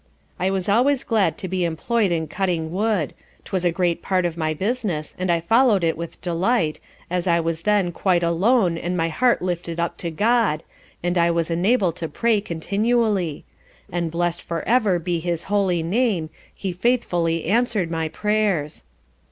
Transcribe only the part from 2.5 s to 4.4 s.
wood, 'twas a great part of